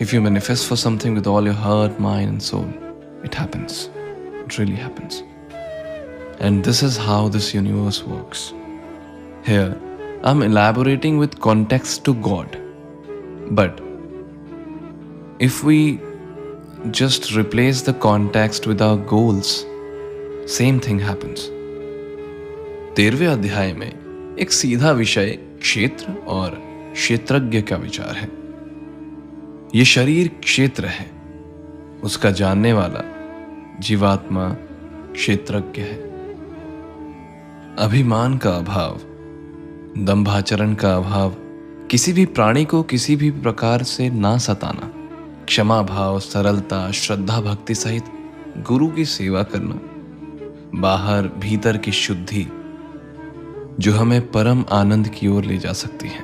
If 0.00 0.14
you 0.14 0.20
manifest 0.22 0.68
for 0.68 0.78
something 0.78 1.14
with 1.14 1.26
all 1.26 1.46
your 1.46 1.56
heart 1.56 2.00
mind 2.00 2.32
and 2.32 2.40
soul 2.40 2.68
it 3.24 3.36
happens 3.36 3.88
it 3.96 4.58
really 4.58 4.76
happens 4.76 5.22
And 6.38 6.62
this 6.62 6.82
is 6.82 6.96
how 6.98 7.28
this 7.28 7.54
universe 7.54 8.04
works. 8.04 8.52
Here, 9.42 9.74
I'm 10.22 10.42
elaborating 10.42 11.16
with 11.16 11.40
context 11.40 12.04
to 12.04 12.14
God. 12.14 12.58
But 13.50 13.80
if 15.38 15.64
we 15.64 15.98
just 16.90 17.34
replace 17.34 17.82
the 17.82 17.94
context 17.94 18.66
with 18.66 18.82
our 18.82 18.98
goals, 18.98 19.64
same 20.46 20.80
thing 20.80 20.98
happens. 20.98 21.50
तेरहवें 22.96 23.26
अध्याय 23.26 23.72
में 23.72 24.36
एक 24.40 24.52
सीधा 24.52 24.90
विषय 24.92 25.30
क्षेत्र 25.60 26.12
और 26.26 26.58
क्षेत्रज्ञ 26.92 27.62
का 27.62 27.76
विचार 27.76 28.14
है 28.16 28.28
ये 29.75 29.85
शरीर 29.85 30.27
क्षेत्र 30.27 30.85
है। 30.85 31.11
उसका 32.03 32.31
जानने 32.31 32.73
वाला 32.73 33.03
जीवात्मा 33.79 34.49
क्षेत्रज्ञ 35.13 35.81
है। 35.81 35.95
अभिमान 37.79 38.37
का 38.37 38.51
अभाव, 38.51 38.99
दंभाचरण 39.97 40.73
का 40.73 40.95
अभाव, 40.95 41.29
किसी 41.91 42.13
भी 42.13 42.25
प्राणी 42.25 42.65
को 42.65 42.83
किसी 42.83 43.15
भी 43.15 43.31
प्रकार 43.31 43.83
से 43.83 44.09
ना 44.09 44.37
सताना, 44.37 44.91
क्षमा 45.45 45.81
भाव, 45.81 46.19
सरलता, 46.19 46.91
श्रद्धा 46.91 47.41
भक्ति 47.41 47.75
सहित 47.75 48.03
गुरु 48.57 48.87
की 48.87 49.05
सेवा 49.05 49.43
करना, 49.43 49.79
बाहर 50.79 51.27
भीतर 51.27 51.77
की 51.77 51.91
शुद्धि, 51.91 52.47
जो 53.79 53.93
हमें 53.93 54.31
परम 54.31 54.65
आनंद 54.71 55.07
की 55.07 55.27
ओर 55.27 55.43
ले 55.43 55.57
जा 55.57 55.73
सकती 55.73 56.07
है। 56.07 56.23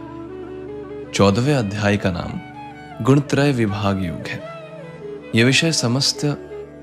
चौदहवें 1.11 1.55
अध्याय 1.55 1.97
का 1.97 2.11
नाम 2.11 2.46
गुणत्रय 3.01 3.51
विभाग 3.51 4.05
युग 4.05 4.27
है। 4.27 4.43
यह 5.35 5.45
विषय 5.45 5.71
समस्त 5.71 6.25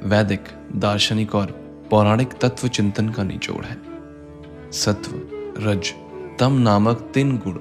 वैदिक, 0.04 0.44
दार्शनिक 0.76 1.34
और 1.34 1.46
पौराणिक 1.90 2.32
तत्व 2.32 2.68
चिंतन 2.68 3.08
का 3.08 3.22
निचोड़ 3.22 3.64
है। 3.64 3.76
सत्व, 4.72 5.10
रज, 5.58 5.92
तम 6.38 6.52
नामक 6.52 7.10
तीन 7.14 7.36
गुण, 7.36 7.52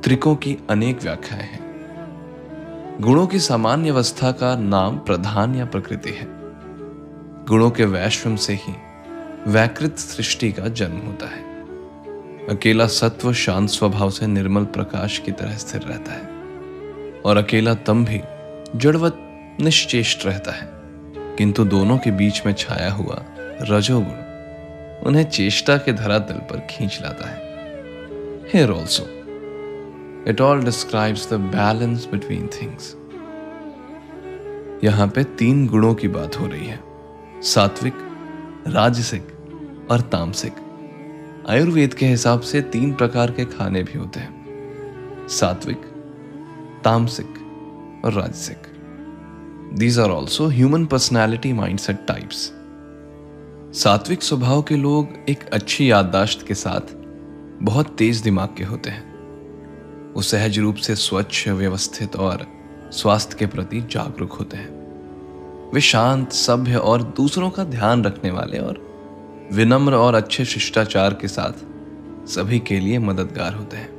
त्रिकों 0.00 0.36
की 0.36 0.58
अनेक 0.70 1.02
व्याख्याएँ 1.02 1.42
हैं। 1.42 1.64
गुणों 3.00 3.26
की 3.26 3.38
सामान्य 3.40 3.90
अवस्था 3.90 4.32
का 4.32 4.56
नाम 4.56 4.98
प्रधान 4.98 5.54
या 5.54 5.64
प्रकृति 5.64 6.10
है। 6.10 6.26
गुणों 7.48 7.70
के 7.70 7.84
वैश्वम 7.84 8.36
से 8.36 8.54
ही 8.54 8.74
वैकृत 9.46 9.98
सृष्टि 9.98 10.52
का 10.52 10.68
जन्म 10.68 10.96
होता 10.96 11.26
है। 11.26 11.42
अकेला 12.48 12.86
सत्व 12.86 13.32
शांत 13.32 13.68
स्वभाव 13.68 14.10
से 14.10 14.26
निर्मल 14.26 14.64
प्रकाश 14.64 15.18
की 15.18 15.32
तरह 15.32 15.56
स्थिर 15.56 15.82
रहता 15.82 16.12
है। 16.12 16.33
और 17.24 17.36
अकेला 17.36 17.74
तम 17.74 18.04
भी 18.04 18.20
जड़वत 18.76 19.16
निश्चेष्ट 19.60 20.26
रहता 20.26 20.52
है। 20.52 20.68
किंतु 21.36 21.64
दोनों 21.64 21.98
के 21.98 22.10
बीच 22.10 22.46
में 22.46 22.52
छाया 22.52 22.92
हुआ 22.92 23.24
रजोगुण 23.62 24.24
उन्हें 25.06 25.24
चेष्टा 25.24 25.76
के 25.76 25.92
धरातल 25.92 26.34
पर 26.34 26.66
खींच 26.70 26.98
लाता 27.02 27.28
है। 27.28 27.36
Here 28.54 28.70
also 28.70 29.06
it 30.28 30.40
all 30.40 30.64
describes 30.64 31.30
the 31.30 31.34
balance 31.34 32.08
between 32.12 32.46
things 32.46 32.96
यहाँ 34.84 35.08
पे 35.08 35.24
तीन 35.24 35.66
गुणों 35.66 35.94
की 35.94 36.08
बात 36.08 36.40
हो 36.40 36.46
रही 36.46 36.66
है। 36.66 36.80
सात्विक, 37.42 37.94
राजसिक 38.68 39.28
और 39.90 40.00
तामसिक। 40.00 40.52
आयुर्वेद 41.48 41.94
के 41.94 42.06
हिसाब 42.06 42.40
से 42.40 42.60
तीन 42.60 42.94
प्रकार 42.94 43.30
के 43.30 43.44
खाने 43.44 43.82
भी 43.82 43.98
होते 43.98 44.20
हैं। 44.20 44.34
सात्विक 45.28 45.93
तामसिक 46.84 48.02
और 48.04 48.12
राजसिक 48.12 48.72
these 49.74 49.98
are 49.98 50.10
also 50.10 50.46
human 50.46 50.86
personality 50.86 51.52
mindset 51.52 52.06
types 52.08 52.52
सात्विक 53.78 54.22
स्वभाव 54.22 54.62
के 54.62 54.76
लोग 54.76 55.08
एक 55.28 55.44
अच्छी 55.52 55.90
याददाश्त 55.90 56.46
के 56.46 56.54
साथ 56.54 56.94
बहुत 57.62 57.96
तेज 57.98 58.18
दिमाग 58.18 58.48
के 58.58 58.64
होते 58.64 58.90
हैं। 58.90 60.12
वो 60.12 60.22
सहज 60.22 60.58
रूप 60.58 60.76
से 60.76 60.96
स्वच्छ, 60.96 61.48
व्यवस्थित 61.48 62.16
और 62.16 62.46
स्वास्थ्य 62.92 63.36
के 63.38 63.46
प्रति 63.46 63.80
जागरूक 63.80 64.32
होते 64.32 64.56
हैं। 64.56 65.70
वे 65.74 65.80
शांत, 65.80 66.32
सभ्य 66.32 66.76
और 66.76 67.02
दूसरों 67.02 67.50
का 67.50 67.64
ध्यान 67.64 68.04
रखने 68.04 68.30
वाले 68.30 68.58
और 68.58 68.82
विनम्र 69.52 69.94
और 69.94 70.14
अच्छे 70.14 70.44
शिष्टाचार 70.44 71.14
के 71.14 71.28
साथ 71.28 71.52
सभी 72.28 72.58
के 72.58 72.80
लिए 72.80 72.98
मददगार 72.98 73.54
होते 73.54 73.76
हैं। 73.76 73.93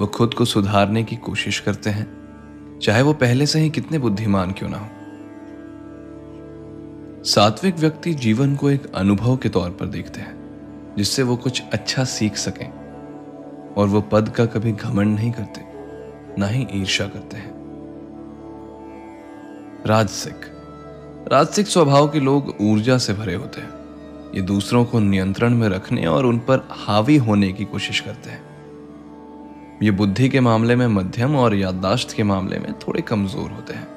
वो 0.00 0.06
खुद 0.06 0.34
को 0.34 0.44
सुधारने 0.44 1.04
की 1.04 1.16
कोशिश 1.16 1.60
करते 1.60 1.90
हैं। 1.90 2.16
चाहे 2.82 3.02
वो 3.02 3.12
पहले 3.12 3.46
से 3.46 3.60
ही 3.60 3.70
कितने 3.70 3.98
बुद्धिमान 3.98 4.52
क्यों 4.52 4.68
ना 4.70 4.78
हो। 4.78 4.88
सात्विक 7.24 7.76
व्यक्ति 7.76 8.14
जीवन 8.14 8.56
को 8.56 8.70
एक 8.70 8.94
अनुभव 8.94 9.36
के 9.36 9.48
तौर 9.48 9.70
पर 9.70 9.86
देखते 9.86 10.20
हैं, 10.20 10.46
जिससे 10.98 11.22
वो 11.22 11.36
कुछ 11.36 11.62
अच्छा 11.72 12.04
सीख 12.04 12.36
सकें, 12.36 12.72
और 13.74 13.88
वो 13.88 14.00
पद 14.00 14.28
का 14.28 14.46
कभी 14.46 14.72
घमंड 14.72 15.14
नहीं 15.14 15.32
करते, 15.32 15.60
ना 16.40 16.46
ही 16.46 16.66
ईर्षा 16.72 17.06
करते 17.06 17.36
हैं। 17.36 17.56
राजसिक। 19.86 20.40
राजसिक 21.32 21.66
स्वभाव 21.66 22.08
के 22.08 22.20
लोग 22.20 22.54
ऊर्जा 22.60 22.98
से 22.98 23.14
भरे 23.14 23.34
होते 23.34 23.60
हैं। 23.60 23.70
ये 24.34 24.42
दूसरों 24.42 24.84
को 24.84 25.00
नियंत्रण 25.00 25.54
में 25.54 25.68
रखने 25.68 26.06
और 26.06 26.26
उन 26.26 26.38
पर 26.38 26.68
हावी 26.70 27.16
होने 27.16 27.52
की 27.52 27.64
कोशिश 27.64 28.00
करते 28.00 28.30
हैं। 28.30 28.55
ये 29.82 29.90
बुद्धि 29.90 30.28
के 30.28 30.40
मामले 30.40 30.76
में 30.76 30.86
मध्यम 30.86 31.36
और 31.36 31.54
याददाश्त 31.54 32.12
के 32.16 32.22
मामले 32.22 32.58
में 32.58 32.72
थोड़े 32.72 33.00
कमज़ोर 33.02 33.50
होते 33.50 33.74
हैं। 33.74 33.88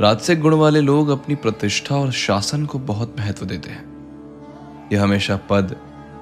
राजसिक 0.00 0.40
गुण 0.40 0.54
वाले 0.54 0.80
लोग 0.80 1.08
अपनी 1.08 1.34
प्रतिष्ठा 1.34 1.96
और 1.96 2.10
शासन 2.10 2.66
को 2.66 2.78
बहुत 2.78 3.16
महत्व 3.18 3.46
देते 3.46 3.70
हैं। 3.70 4.88
ये 4.92 4.98
हमेशा 4.98 5.36
पद, 5.50 5.76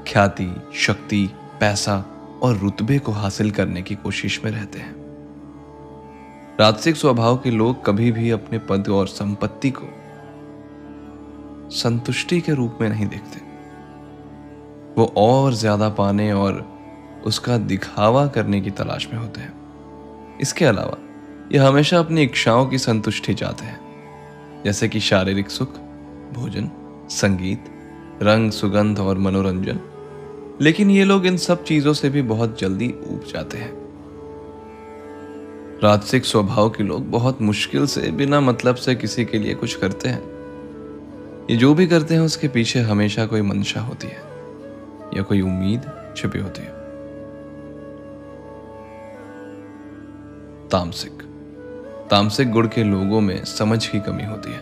ख्याति, 0.08 0.54
शक्ति, 0.74 1.30
पैसा 1.60 2.04
और 2.42 2.56
रुतबे 2.56 2.98
को 2.98 3.12
हासिल 3.12 3.50
करने 3.50 3.82
की 3.82 3.94
कोशिश 3.94 4.44
में 4.44 4.50
रहते 4.50 4.78
हैं। 4.78 4.94
राजसिक 6.60 6.96
स्वभाव 6.96 7.36
के 7.36 7.50
लोग 7.50 7.84
कभी 7.84 8.12
भी 8.12 8.30
अपने 8.30 8.58
पद 8.58 8.88
और 8.88 9.06
संपत्ति 9.06 9.70
को 9.70 9.86
संतुष्टि 11.70 12.40
के 12.40 12.52
रूप 12.52 12.78
में 12.80 12.88
नहीं 12.88 13.06
देखते। 13.06 13.40
वो 14.98 15.12
और 15.16 15.52
ज़्यादा 15.54 15.88
पाने 15.88 16.32
और 16.32 16.77
उसका 17.28 17.58
दिखावा 17.58 18.26
करने 18.26 18.60
की 18.60 18.70
तलाश 18.70 19.08
में 19.12 19.20
होते 19.20 19.40
हैं। 19.40 19.52
इसके 20.40 20.64
अलावा, 20.64 20.98
ये 21.52 21.58
हमेशा 21.58 21.98
अपनी 21.98 22.22
इच्छाओं 22.22 22.66
की 22.66 22.78
संतुष्टि 22.78 23.34
चाहते 23.34 23.64
हैं। 23.64 23.80
जैसे 24.64 24.88
कि 24.88 25.00
शारीरिक 25.00 25.50
सुख, 25.50 25.74
भोजन, 26.32 26.70
संगीत, 27.10 27.64
रंग, 28.22 28.50
सुगंध 28.50 28.98
और 28.98 29.18
मनोरंजन। 29.18 29.80
लेकिन 30.60 30.90
ये 30.90 31.04
लोग 31.04 31.26
इन 31.26 31.36
सब 31.36 31.64
चीज़ों 31.64 31.92
से 31.92 32.10
भी 32.10 32.22
बहुत 32.22 32.60
जल्दी 32.60 32.88
ऊब 32.88 33.24
जाते 33.34 33.58
हैं। 33.58 33.72
राजसिक 35.84 36.24
स्वभाव 36.24 36.70
के 36.70 36.82
लोग 36.82 37.10
बहुत 37.10 37.42
मुश्किल 37.42 37.86
से, 37.86 38.10
बिना 38.10 38.40
मतलब 38.40 38.74
से 38.74 38.94
किसी 38.94 39.24
के 39.24 39.38
लिए 39.38 39.54
कुछ 39.54 39.74
करते 39.74 40.08
हैं। 40.08 40.22
ये 41.50 41.56
जो 41.56 41.74
भी 41.74 41.86
करते 41.86 42.14
हैं, 42.14 42.20
उसके 42.20 42.48
पीछे 42.48 42.80
हमेशा 42.80 43.26
कोई 43.26 43.42
मंशा 43.42 43.80
होती 43.80 44.06
है, 44.06 44.22
या 45.16 45.22
कोई 45.22 45.40
उम्मीद 45.40 46.14
छिपी 46.16 46.38
होती 46.38 46.62
है। 46.62 46.77
तामसिक। 50.70 51.22
तामसिक 52.10 52.50
गुण 52.50 52.66
के 52.68 52.84
लोगों 52.84 53.20
में 53.20 53.44
समझ 53.44 53.86
की 53.86 54.00
कमी 54.00 54.24
होती 54.24 54.50
है। 54.50 54.58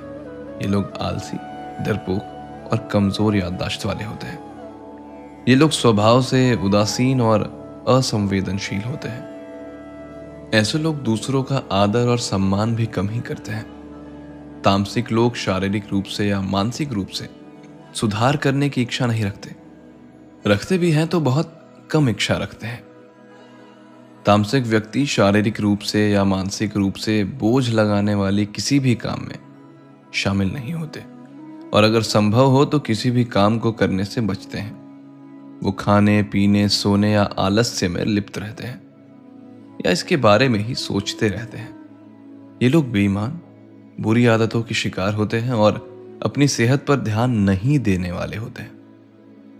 ये 0.62 0.68
लोग 0.68 0.92
आलसी 1.00 1.36
डरपोक 1.84 2.72
और 2.72 2.88
कमज़ोर 2.92 3.36
याददाश्त 3.36 3.86
वाले 3.86 4.04
होते 4.04 4.26
हैं। 4.26 5.44
ये 5.48 5.54
लोग 5.54 5.70
स्वभाव 5.70 6.22
से 6.22 6.54
उदासीन 6.54 7.20
और 7.20 7.42
असंवेदनशील 7.88 8.82
होते 8.82 9.08
हैं। 9.08 10.50
ऐसे 10.54 10.78
लोग 10.78 11.02
दूसरों 11.02 11.42
का 11.42 11.62
आदर 11.72 12.08
और 12.08 12.18
सम्मान 12.18 12.74
भी 12.74 12.86
कम 12.86 13.08
ही 13.08 13.20
करते 13.20 13.52
हैं। 13.52 14.62
तामसिक 14.62 15.12
लोग 15.12 15.36
शारीरिक 15.36 15.84
रूप 15.90 16.04
से 16.04 16.28
या 16.28 16.40
मानसिक 16.40 16.92
रूप 16.92 17.08
से 17.08 17.28
सुधार 17.94 18.36
करने 18.36 18.68
की 18.68 18.82
इच्छा 18.82 19.06
नहीं 19.06 19.24
रखते। 19.24 19.54
रखते 20.46 20.78
भी 20.78 20.90
हैं 20.90 21.06
तो 21.08 21.20
बहुत 21.20 21.52
कम 21.90 22.08
इच्छा 22.08 22.36
रखते 22.36 22.66
हैं। 22.66 22.85
तामसिक 24.26 24.64
व्यक्ति 24.64 25.06
शारीरिक 25.06 25.60
रूप 25.60 25.78
से 25.78 26.10
या 26.10 26.24
मानसिक 26.24 26.76
रूप 26.76 26.94
से 26.94 27.24
बोझ 27.24 27.70
लगाने 27.70 28.14
वाले 28.14 28.46
किसी 28.46 28.78
भी 28.78 28.94
काम 28.94 29.20
में 29.20 29.38
शामिल 30.14 30.48
नहीं 30.48 30.72
होते। 30.72 31.00
और 31.72 31.84
अगर 31.84 32.02
संभव 32.02 32.46
हो 32.46 32.64
तो 32.64 32.78
किसी 32.78 33.10
भी 33.10 33.24
काम 33.24 33.58
को 33.58 33.72
करने 33.72 34.04
से 34.04 34.20
बचते 34.20 34.58
हैं। 34.58 34.74
वो 35.62 35.72
खाने, 35.72 36.22
पीने, 36.22 36.68
सोने 36.68 37.12
या 37.12 37.22
आलस्य 37.22 37.88
में 37.88 38.04
लिप्त 38.04 38.38
रहते 38.38 38.64
हैं। 38.64 38.82
या 39.86 39.90
इसके 39.90 40.16
बारे 40.16 40.48
में 40.48 40.60
ही 40.60 40.74
सोचते 40.74 41.28
रहते 41.28 41.58
हैं। 41.58 41.76
ये 42.62 42.68
लोग 42.68 42.90
बेईमान, 42.90 43.40
बुरी 44.00 44.26
आदतों 44.26 44.62
के 44.62 44.74
शिकार 44.74 45.14
होते 45.14 45.38
हैं 45.38 45.52
और 45.52 45.74
अपनी 46.22 46.48
सेहत 46.48 46.86
पर 46.86 46.96
ध्यान 46.96 47.30
नहीं 47.30 47.78
देने 47.78 48.12
वाले 48.12 48.36
होते 48.36 48.62
हैं। 48.62 48.75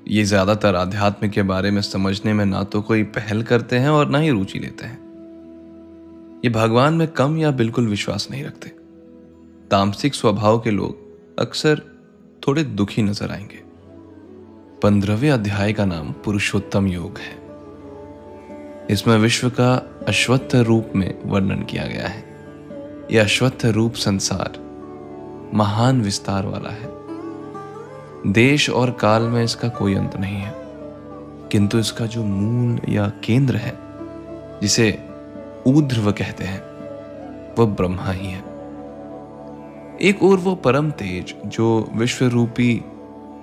ये 0.08 0.24
ज़्यादातर 0.24 0.74
आध्यात्म 0.74 1.28
के 1.28 1.42
बारे 1.42 1.70
में 1.70 1.82
समझने 1.82 2.32
में 2.32 2.44
ना 2.44 2.62
तो 2.62 2.82
कोई 2.82 3.02
पहल 3.02 3.42
करते 3.42 3.78
हैं 3.78 3.88
और 3.88 4.08
ना 4.08 4.18
ही 4.18 4.30
रुचि 4.30 4.58
लेते 4.58 4.86
हैं। 4.86 4.98
ये 6.44 6.50
भगवान 6.50 6.94
में 6.94 7.08
कम 7.08 7.38
या 7.38 7.50
बिल्कुल 7.50 7.86
विश्वास 7.86 8.28
नहीं 8.30 8.44
रखते। 8.44 8.68
तामसिक 9.70 10.14
स्वभाव 10.14 10.58
के 10.58 10.70
लोग 10.70 11.38
अक्सर 11.38 11.82
थोड़े 12.48 12.64
दुखी 12.64 13.02
नज़र 13.02 13.30
आएँगे। 13.30 13.62
पंद्रहवें 14.82 15.30
अध्याय 15.30 15.72
का 15.72 15.84
नाम 15.84 16.12
पुरुषोत्तम 16.12 16.86
योग 16.86 17.18
है। 17.18 17.34
इसमें 18.90 19.16
विश्व 19.18 19.50
का 19.50 19.74
अश्वत्थ 20.08 20.54
रूप 20.56 20.92
में 20.96 21.18
वर्णन 21.24 21.62
किया 21.62 21.86
गया 21.86 22.08
है। 22.08 22.24
यह 23.12 23.24
अश्वत्थ 23.24 23.66
रूप 23.66 23.94
संसार 23.94 24.58
महान 25.54 26.00
विस्तार 26.00 26.46
वाला 26.46 26.70
है। 26.70 27.05
देश 28.26 28.70
और 28.70 28.90
काल 28.90 29.22
में 29.22 29.44
इसका 29.44 29.68
कोई 29.68 29.94
अंत 29.94 30.16
नहीं 30.16 30.36
है। 30.36 30.52
किंतु 31.52 31.78
इसका 31.78 32.06
जो 32.06 32.24
मूल 32.24 32.80
या 32.88 33.12
केंद्र 33.24 33.56
है, 33.56 33.78
जिसे 34.62 35.08
ऊध्रव 35.66 36.12
कहते 36.12 36.44
हैं, 36.44 36.62
वह 37.58 37.66
ब्रह्मा 37.66 38.10
ही 38.10 38.26
है। 38.26 38.38
एक 40.02 40.18
और 40.22 40.36
वो 40.36 40.54
परम 40.54 40.90
तेज 40.90 41.34
जो 41.46 41.90
विश्व 41.94 42.24
रूपी 42.24 42.84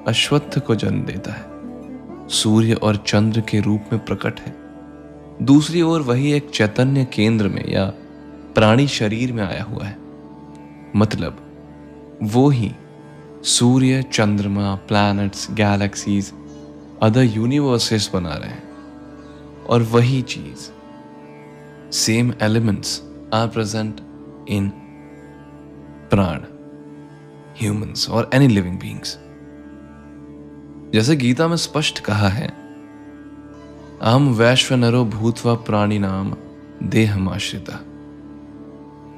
अश्वत्थ 0.08 0.60
को 0.60 0.76
जन्म 0.76 1.02
देता 1.02 1.34
है, 1.34 1.44
सूर्य 2.30 2.74
और 2.74 2.96
चंद्र 2.96 3.42
के 3.42 3.60
रूप 3.60 3.82
में 3.94 4.06
प्रकट 4.06 4.40
है। 4.40 4.56
दूसरी 5.42 5.82
ओर 5.82 6.02
वही 6.02 6.34
एक 6.34 6.50
चैतन्य 6.50 7.06
केंद्र 7.06 7.48
में 7.48 7.72
या 7.72 7.86
प्राणी 8.56 8.88
शरीर 8.88 9.34
में 9.34 9.44
आया 9.44 9.64
हुआ 9.64 9.84
है। 9.84 9.98
मतलब 10.96 11.38
वो 12.24 12.50
ही 12.50 12.72
सूर्य 13.44 14.04
चंद्रमा 14.14 14.76
प्लैनेट्स 14.76 15.48
गैलेक्सीज 15.52 16.32
अदर 17.02 17.24
यूनिवर्सेस 17.24 18.10
बना 18.14 18.34
रहे 18.34 18.50
हैं। 18.50 19.66
और 19.70 19.82
वही 19.84 20.22
चीज़ 20.22 20.70
same 21.92 22.34
elements 22.42 23.02
are 23.34 23.48
present 23.48 24.00
in 24.50 24.70
prana 26.12 26.40
humans 27.62 28.10
और 28.10 28.30
एनी 28.34 28.48
लिविंग 28.48 28.80
बींग्स 28.80 29.18
जैसे 30.94 31.16
गीता 31.16 31.48
में 31.48 31.58
स्पष्ट 31.58 32.00
कहा 32.00 32.30
है, 32.30 32.48
अहम 34.02 34.34
वैश्व 34.34 34.76
नरो 34.76 35.06
भूतवा 35.06 35.54
प्राणी 35.54 36.00
नाम 36.00 36.34
देहमाश्रिता 36.84 37.80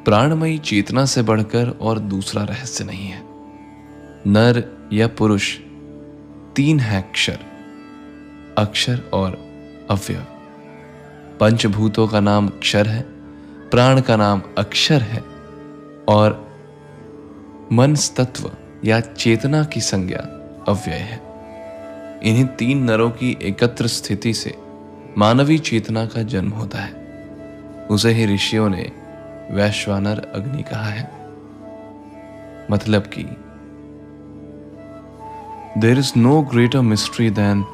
प्राणमयी 0.05 0.57
चेतना 0.57 1.05
से 1.05 1.21
बढ़कर 1.21 1.69
और 1.69 1.99
दूसरा 1.99 2.43
रहस्य 2.43 2.83
नहीं 2.83 3.07
है। 3.07 3.24
नर 4.27 4.63
या 4.93 5.07
पुरुष, 5.07 5.57
तीन 6.55 6.79
है 6.79 7.01
अक्षर 7.01 7.39
अक्षर 8.57 9.09
और 9.13 9.31
अव्यव। 9.91 10.25
पंचभूतों 11.39 12.07
का 12.07 12.19
नाम 12.19 12.47
अक्षर 12.47 12.87
है, 12.87 13.01
प्राण 13.69 14.01
का 14.01 14.15
नाम 14.15 14.41
अक्षर 14.57 15.01
है 15.01 15.23
और 16.07 16.57
मन 17.71 17.95
तत्व 17.95 18.51
या 18.85 18.99
चेतना 18.99 19.63
की 19.63 19.81
संज्ञा 19.81 20.19
अव्यय 20.67 20.95
है। 20.95 21.21
इन्हीं 22.23 22.45
तीन 22.45 22.83
नरों 22.83 23.09
की 23.09 23.37
एकत्र 23.41 23.87
स्थिति 23.87 24.33
से 24.33 24.57
मानवीय 25.17 25.57
चेतना 25.57 26.05
का 26.05 26.23
जन्म 26.23 26.49
होता 26.49 26.79
है। 26.79 26.93
उसे 27.91 28.09
ही 28.09 28.35
ऋषियों 28.35 28.69
ने 28.69 28.91
वैश्वानर 29.51 30.31
अग्नि 30.35 30.63
कहा 30.63 30.89
है। 30.89 31.11
मतलब 32.71 33.01
कि 33.01 33.44
there 35.77 35.97
is 35.99 36.11
no 36.17 36.41
greater 36.41 36.79
mystery 36.79 37.29
than 37.29 37.65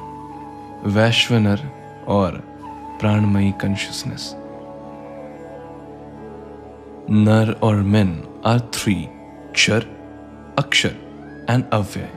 Vaishvanar 0.86 1.70
और 2.08 2.30
प्राणमयी 3.00 3.52
कॉन्शियसनेस 3.52 4.34
नर 7.10 7.60
और 7.62 7.76
मेन 7.76 8.24
आर 8.46 8.60
थ्री 8.60 8.94
क्षर 9.52 9.86
अक्षर 10.58 10.96
एंड 11.50 11.64
अव्यय 11.72 12.10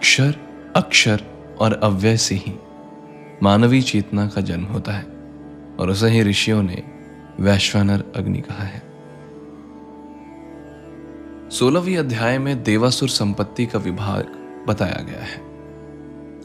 क्षर 0.00 0.34
अक्षर 0.76 1.22
और 1.60 1.72
अव्यय 1.72 2.16
से 2.16 2.34
ही 2.34 2.54
मानवीय 3.42 3.82
चेतना 3.82 4.26
का 4.26 4.40
जन्म 4.40 4.64
होता 4.64 4.92
है 4.92 5.06
और 5.78 5.90
उसे 5.90 6.08
ही 6.08 6.22
ऋषियों 6.22 6.62
ने 6.62 6.82
वैश्वानर 7.40 8.04
अग्नि 8.16 8.40
कहा 8.40 8.64
है। 8.64 8.82
सोलहवीं 11.50 11.96
अध्याय 11.96 12.38
में 12.38 12.62
देवासुर 12.62 13.08
संपत्ति 13.08 13.66
का 13.66 13.78
विभाग 13.78 14.41
बताया 14.68 15.02
गया 15.02 15.20
है। 15.20 15.52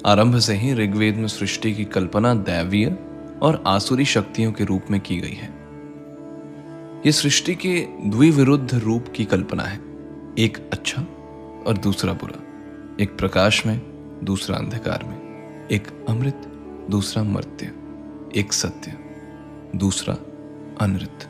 आरंभ 0.05 0.39
से 0.39 0.53
ही 0.53 0.73
ऋग्वेद 0.73 1.15
में 1.15 1.27
सृष्टि 1.27 1.73
की 1.73 1.85
कल्पना 1.85 2.33
दैवीय 2.33 2.97
और 3.41 3.63
आसुरी 3.67 4.05
शक्तियों 4.05 4.51
के 4.51 4.63
रूप 4.63 4.81
में 4.91 5.01
की 5.01 5.17
गई 5.17 5.33
है। 5.33 5.49
यह 7.05 7.11
सृष्टि 7.11 7.55
के 7.55 7.87
द्विविरुद्ध 8.05 8.75
रूप 8.75 9.05
की 9.15 9.25
कल्पना 9.25 9.63
है। 9.63 9.77
एक 10.39 10.69
अच्छा 10.73 11.01
और 11.67 11.79
दूसरा 11.83 12.13
बुरा। 12.13 12.43
एक 13.03 13.17
प्रकाश 13.17 13.65
में, 13.65 13.81
दूसरा 14.23 14.57
अंधकार 14.57 15.03
में। 15.03 15.17
एक 15.71 16.05
अमृत, 16.09 16.41
दूसरा 16.89 17.23
मर्त्य। 17.23 17.71
एक 18.39 18.53
सत्य, 18.53 18.93
दूसरा 19.75 20.13
अनृत। 20.81 21.27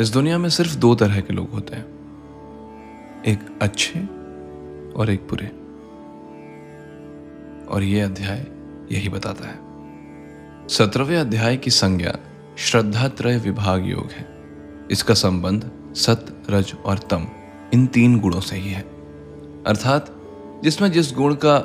इस 0.00 0.08
दुनिया 0.08 0.38
में 0.38 0.48
सिर्फ़ 0.48 0.76
दो 0.76 0.94
तरह 0.94 1.20
के 1.20 1.34
लोग 1.34 1.50
होते 1.50 1.76
हैं। 1.76 1.86
एक 3.26 3.58
अच्छे 3.62 4.15
और 4.96 5.10
एक 5.10 5.20
बुरे 5.20 5.46
और 7.68 7.82
यह 7.82 8.04
अध्याय 8.04 8.46
यही 8.92 9.08
बताता 9.08 9.48
है। 9.48 9.58
सत्रहवें 10.68 11.16
अध्याय 11.16 11.56
की 11.56 11.70
संज्ञा 11.70 12.18
श्रद्धा 12.58 13.08
त्रय 13.08 13.38
विभाग 13.38 13.86
योग 13.86 14.10
है। 14.10 14.38
इसका 14.90 15.14
संबंध 15.14 15.70
सत, 15.94 16.26
रज 16.50 16.74
और 16.84 16.98
तम, 16.98 17.26
इन 17.74 17.86
तीन 17.86 18.20
गुणों 18.20 18.40
से 18.40 18.56
ही 18.56 18.70
है। 18.70 18.80
अर्थात, 19.66 20.16
जिसमें 20.64 20.92
जिस 20.92 21.12
गुण 21.12 21.34
का 21.34 21.58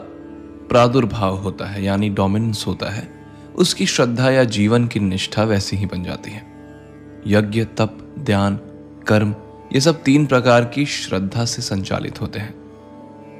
प्रादुर्भाव 0.69 1.37
होता 1.37 1.65
है, 1.65 1.83
यानी 1.83 2.09
डोमिनेंस 2.09 2.63
होता 2.67 2.89
है, 2.89 3.25
उसकी 3.55 3.85
श्रद्धा 3.85 4.29
या 4.29 4.43
जीवन 4.43 4.87
की 4.87 4.99
निष्ठा 4.99 5.43
वैसी 5.43 5.77
ही 5.77 5.85
बन 5.85 6.03
जाती 6.03 6.31
है। 6.31 6.45
यज्ञ, 7.27 7.63
तप, 7.63 8.15
ध्यान, 8.19 8.55
कर्म, 9.07 9.35
ये 9.73 9.81
सब 9.81 10.03
तीन 10.03 10.25
प्रकार 10.25 10.65
की 10.65 10.85
श्रद्धा 10.85 11.45
से 11.45 11.61
संचालित 11.61 12.21
होते 12.21 12.39
हैं। 12.39 12.60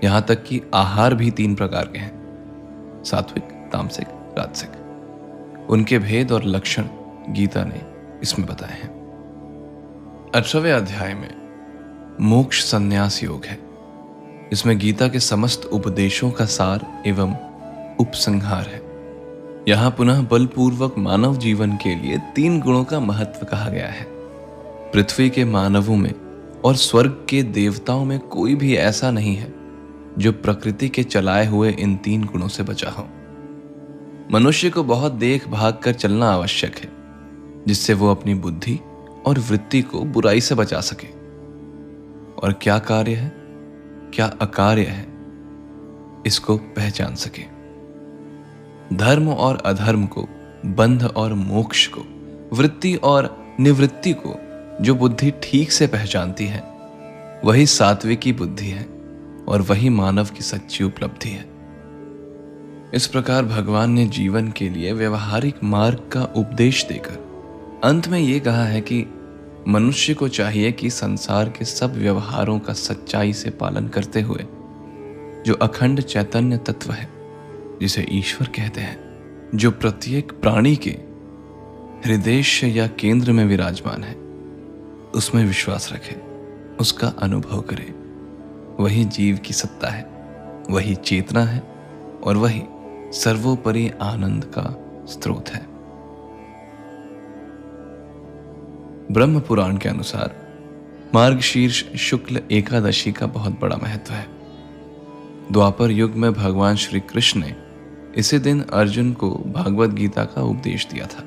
यहाँ 0.03 0.21
तक 0.21 0.43
कि 0.43 0.61
आहार 0.73 1.15
भी 1.15 1.31
तीन 1.31 1.55
प्रकार 1.55 1.85
के 1.85 1.99
हैं, 1.99 3.03
सात्विक, 3.05 3.43
तामसिक, 3.43 4.07
राजसिक। 4.09 5.67
उनके 5.69 5.99
भेद 5.99 6.31
और 6.31 6.43
लक्षण 6.43 6.83
गीता 7.29 7.63
ने 7.63 7.81
इसमें 8.23 8.47
बताए 8.47 8.73
हैं। 8.73 8.89
अठारहवें 10.35 10.71
अध्याय 10.71 11.13
में 11.13 11.29
मोक्ष 12.21 12.63
संन्यास 12.63 13.23
योग 13.23 13.45
है। 13.45 13.59
इसमें 14.51 14.79
गीता 14.79 15.07
के 15.07 15.19
समस्त 15.19 15.65
उपदेशों 15.65 16.31
का 16.31 16.45
सार 16.45 17.03
एवं 17.05 17.35
उपसंहार 17.99 18.63
है। 18.63 18.81
यहाँ 19.67 19.91
पुनः 19.91 20.21
बलपूर्वक 20.21 20.95
मानव 20.97 21.37
जीवन 21.37 21.71
के 21.71 21.95
लिए 21.95 22.17
तीन 22.35 22.59
गुणों 22.59 22.83
का 22.83 22.99
महत्व 22.99 23.45
कहा 23.45 23.69
गया 23.69 23.87
है। 23.87 24.05
पृथ्वी 24.91 25.29
के 25.29 25.45
मानवों 25.45 25.95
में 25.95 26.13
और 26.65 26.75
स्वर्ग 26.75 27.25
के 27.29 27.43
देवताओं 27.43 28.05
में 28.05 28.19
कोई 28.19 28.55
भी 28.55 28.75
ऐसा 28.75 29.11
नहीं 29.11 29.35
है 29.35 29.60
जो 30.17 30.31
प्रकृति 30.31 30.89
के 30.89 31.03
चलाए 31.03 31.45
हुए 31.45 31.71
इन 31.71 31.97
तीन 31.97 32.23
गुणों 32.23 32.47
से 32.47 32.63
बचा 32.63 32.89
हो। 32.89 33.07
मनुष्य 34.31 34.69
को 34.69 34.83
बहुत 34.83 35.11
देख 35.11 35.47
भाग 35.47 35.73
कर 35.73 35.93
चलना 35.93 36.31
आवश्यक 36.31 36.77
है, 36.77 36.89
जिससे 37.67 37.93
वो 37.93 38.11
अपनी 38.11 38.33
बुद्धि 38.33 38.79
और 39.25 39.39
वृत्ति 39.39 39.81
को 39.81 39.99
बुराई 39.99 40.41
से 40.41 40.55
बचा 40.55 40.81
सके। 40.81 41.07
और 42.41 42.59
क्या 42.61 42.79
कार्य 42.79 43.15
है, 43.15 43.33
क्या 44.13 44.25
अकार्य 44.25 44.83
है, 44.83 45.07
इसको 46.25 46.57
पहचान 46.57 47.15
सके। 47.15 47.43
धर्म 48.95 49.29
और 49.29 49.55
अधर्म 49.55 50.05
को, 50.05 50.27
बंध 50.65 51.03
और 51.03 51.33
मोक्ष 51.33 51.87
को, 51.87 52.01
वृत्ति 52.53 52.95
और 52.95 53.55
निवृत्ति 53.59 54.13
को, 54.13 54.35
जो 54.83 54.95
बुद्धि 54.95 55.33
ठीक 55.43 55.71
से 55.71 55.87
पहचानती 55.87 56.45
है, 56.45 56.63
वही 57.45 57.65
सात्विकी 57.65 58.33
बुद्धि 58.33 58.67
है। 58.67 58.90
और 59.51 59.61
वही 59.61 59.89
मानव 59.89 60.25
की 60.25 60.41
सच्ची 60.41 60.83
उपलब्धि 60.83 61.29
है। 61.29 61.51
इस 62.93 63.07
प्रकार 63.07 63.45
भगवान 63.45 63.91
ने 63.91 64.05
जीवन 64.05 64.51
के 64.51 64.69
लिए 64.69 64.93
व्यवहारिक 64.93 65.55
मार्ग 65.63 66.09
का 66.13 66.23
उपदेश 66.23 66.85
देकर 66.85 67.31
अंत 67.83 68.07
में 68.07 68.19
ये 68.19 68.39
कहा 68.39 68.65
है 68.65 68.81
कि 68.81 69.05
मनुष्य 69.67 70.13
को 70.13 70.27
चाहिए 70.27 70.71
कि 70.71 70.89
संसार 70.89 71.49
के 71.49 71.65
सब 71.65 71.93
व्यवहारों 71.93 72.59
का 72.59 72.73
सच्चाई 72.73 73.33
से 73.33 73.49
पालन 73.49 73.87
करते 73.87 74.21
हुए 74.21 74.45
जो 75.45 75.53
अखंड 75.53 76.01
चैतन्य 76.01 76.57
तत्व 76.57 76.91
है, 76.91 77.09
जिसे 77.81 78.07
ईश्वर 78.09 78.47
कहते 78.47 78.81
हैं, 78.81 79.11
जो 79.55 79.71
प्रत्येक 79.71 80.31
प्राणी 80.31 80.75
के 80.75 80.97
हृदय 82.05 82.43
या 82.63 82.87
केंद्र 82.87 83.31
में 83.31 83.45
विराजमान 83.45 84.03
है, 84.03 84.15
उसमें 85.15 85.45
विश्वास 85.45 85.93
रखे, 85.93 86.15
उसका 86.79 87.07
अनुभव 87.07 87.61
करे। 87.61 88.00
वही 88.79 89.05
जीव 89.05 89.37
की 89.37 89.53
सत्ता 89.53 89.89
है, 89.89 90.03
वही 90.69 90.95
चेतना 90.95 91.43
है 91.43 91.59
और 92.23 92.37
वही 92.37 92.63
सर्वोपरि 93.13 93.91
आनंद 94.01 94.45
का 94.57 94.77
स्रोत 95.05 95.49
है। 95.49 95.71
ब्रह्म 99.11 99.39
पुराण 99.39 99.77
के 99.77 99.89
अनुसार 99.89 100.35
मार्गशीर्ष 101.13 101.95
शुक्ल 101.95 102.41
एकादशी 102.51 103.11
का 103.11 103.25
बहुत 103.25 103.59
बड़ा 103.59 103.77
महत्व 103.77 104.13
है। 104.13 104.27
द्वापर 105.51 105.91
युग 105.91 106.11
में 106.11 106.33
भगवान 106.33 106.75
श्री 106.75 106.99
कृष्ण 106.99 107.39
ने 107.39 107.55
इसी 108.15 108.39
दिन 108.39 108.61
अर्जुन 108.61 109.13
को 109.13 109.29
भागवत 109.31 109.89
गीता 109.89 110.23
का 110.23 110.41
उपदेश 110.41 110.87
दिया 110.87 111.05
था। 111.05 111.23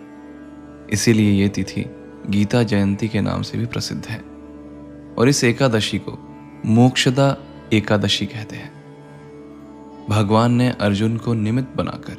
इसीलिए 0.93 1.43
यह 1.43 1.49
तिथि 1.49 1.85
गीता 2.31 2.63
जयंती 2.63 3.09
के 3.09 3.21
नाम 3.21 3.43
से 3.43 3.59
भी 3.59 3.67
प्रसिद्ध 3.67 4.07
है 4.07 4.19
और 5.19 5.29
इस 5.29 5.45
एकादशी 5.45 5.99
को 5.99 6.34
मोक्षदा 6.65 7.37
एकादशी 7.73 8.27
कहते 8.27 8.57
हैं। 8.57 8.73
भगवान 10.11 10.53
ने 10.53 10.71
अर्जुन 10.71 11.17
को 11.17 11.35
निमित्त 11.35 11.77
बनाकर 11.77 12.17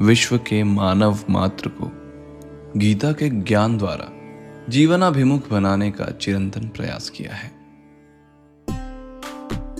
विश्व 0.00 0.38
के 0.38 0.64
मानव 0.64 1.18
मात्र 1.30 1.68
को 1.68 1.92
गीता 2.76 3.12
के 3.12 3.30
ज्ञान 3.30 3.78
द्वारा 3.78 4.08
जीवनाभिमुख 4.68 5.50
बनाने 5.50 5.90
का 5.90 6.04
चिरंतन 6.04 6.68
प्रयास 6.68 7.10
किया 7.10 7.34
है। 7.34 7.52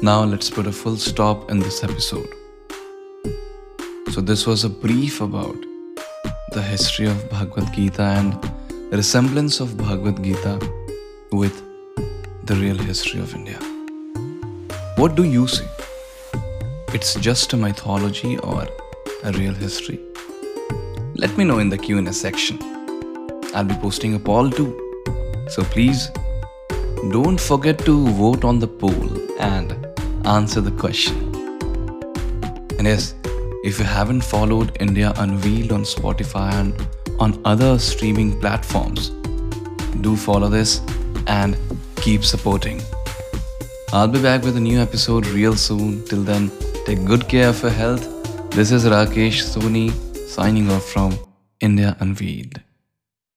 Now 0.05 0.31
let's 0.31 0.51
put 0.51 0.67
a 0.67 0.71
full 0.71 0.97
stop 0.97 1.49
in 1.51 1.61
this 1.61 1.85
episode 1.85 2.27
so 4.13 4.21
this 4.21 4.49
was 4.49 4.65
a 4.65 4.69
brief 4.69 5.23
about 5.23 5.63
the 6.27 6.53
history 6.57 7.07
of 7.07 7.35
Bhagavad 7.35 7.65
Gita 7.65 8.19
and 8.19 8.35
resemblance 8.91 9.61
of 9.61 9.77
Bhagavad 9.79 10.17
Gita 10.25 10.59
with 11.33 11.70
the 12.51 12.57
real 12.57 12.79
history 12.79 13.21
of 13.21 13.33
India. 13.33 13.59
What 14.97 15.15
do 15.15 15.23
you 15.23 15.47
see? 15.47 15.67
It's 16.93 17.15
just 17.15 17.53
a 17.53 17.57
mythology 17.57 18.39
or 18.39 18.67
a 19.23 19.31
real 19.35 19.55
history? 19.55 20.01
Let 21.15 21.37
me 21.39 21.45
know 21.45 21.61
in 21.61 21.69
the 21.69 21.79
Q&A 21.79 22.13
section. 22.13 22.59
I'll 23.55 23.71
be 23.73 23.77
posting 23.77 24.17
a 24.17 24.19
poll 24.19 24.51
too. 24.51 24.69
So 25.51 25.63
please 25.63 26.11
don't 27.13 27.41
forget 27.41 27.79
to 27.85 28.09
vote 28.23 28.43
on 28.43 28.59
the 28.59 28.67
poll 28.67 29.09
and 29.39 29.87
answer 30.27 30.61
the 30.61 30.73
question. 30.73 31.17
And 32.79 32.89
yes, 32.89 33.15
if 33.63 33.79
you 33.79 33.85
haven't 33.85 34.23
followed 34.23 34.77
India 34.81 35.13
Unveiled 35.19 35.71
on 35.71 35.83
Spotify 35.85 36.53
and 36.55 36.89
on 37.21 37.41
other 37.45 37.79
streaming 37.79 38.41
platforms, 38.41 39.11
do 40.01 40.17
follow 40.17 40.49
this 40.49 40.81
and 41.29 41.57
keep 42.01 42.25
supporting. 42.25 42.81
I'll 43.93 44.09
be 44.09 44.23
back 44.23 44.43
with 44.43 44.57
a 44.57 44.61
new 44.61 44.81
episode 44.81 45.27
real 45.27 45.57
soon. 45.57 46.05
Till 46.07 46.23
then, 46.23 46.51
Take 46.91 47.05
good 47.05 47.29
care 47.29 47.51
of 47.51 47.63
your 47.63 47.71
health. 47.71 48.05
This 48.51 48.73
is 48.73 48.85
Rakesh 48.85 49.43
Soni 49.51 49.93
signing 50.29 50.71
off 50.71 50.85
from 50.85 51.17
India 51.61 51.97
Unveiled. 52.01 52.61